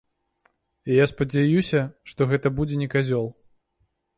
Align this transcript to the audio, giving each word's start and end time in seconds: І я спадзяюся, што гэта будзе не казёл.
І 0.93 0.95
я 0.95 1.05
спадзяюся, 1.11 1.81
што 2.13 2.21
гэта 2.33 2.47
будзе 2.61 2.75
не 2.85 2.89
казёл. 2.99 3.25